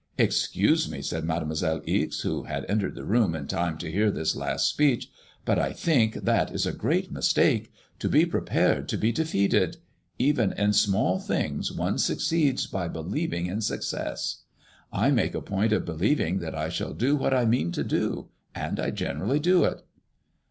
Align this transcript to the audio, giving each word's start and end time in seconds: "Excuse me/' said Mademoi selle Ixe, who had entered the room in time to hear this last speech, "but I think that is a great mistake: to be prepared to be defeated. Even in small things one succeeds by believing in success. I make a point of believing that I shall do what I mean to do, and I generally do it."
"Excuse 0.17 0.87
me/' 0.89 1.03
said 1.05 1.25
Mademoi 1.25 1.57
selle 1.57 1.81
Ixe, 1.85 2.21
who 2.21 2.45
had 2.45 2.65
entered 2.67 2.95
the 2.95 3.05
room 3.05 3.35
in 3.35 3.45
time 3.45 3.77
to 3.77 3.91
hear 3.91 4.09
this 4.09 4.35
last 4.35 4.67
speech, 4.67 5.11
"but 5.45 5.59
I 5.59 5.73
think 5.73 6.15
that 6.25 6.49
is 6.51 6.65
a 6.65 6.71
great 6.73 7.11
mistake: 7.11 7.71
to 7.99 8.09
be 8.09 8.25
prepared 8.25 8.89
to 8.89 8.97
be 8.97 9.11
defeated. 9.11 9.77
Even 10.17 10.53
in 10.53 10.73
small 10.73 11.19
things 11.19 11.71
one 11.71 11.99
succeeds 11.99 12.65
by 12.65 12.87
believing 12.87 13.45
in 13.45 13.61
success. 13.61 14.37
I 14.91 15.11
make 15.11 15.35
a 15.35 15.39
point 15.41 15.71
of 15.71 15.85
believing 15.85 16.39
that 16.39 16.55
I 16.55 16.69
shall 16.69 16.95
do 16.95 17.15
what 17.15 17.35
I 17.35 17.45
mean 17.45 17.71
to 17.73 17.83
do, 17.83 18.29
and 18.55 18.79
I 18.79 18.89
generally 18.89 19.39
do 19.39 19.63
it." 19.65 19.83